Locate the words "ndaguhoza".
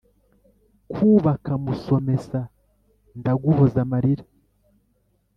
3.19-3.79